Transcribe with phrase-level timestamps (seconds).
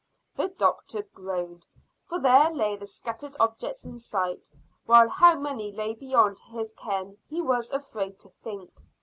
[0.35, 1.67] The doctor groaned,
[2.07, 4.49] for there lay the scattered objects in sight,
[4.87, 8.73] while how many lay beyond his ken he was afraid to think.